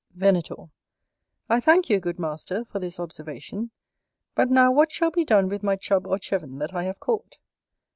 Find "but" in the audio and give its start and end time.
4.33-4.49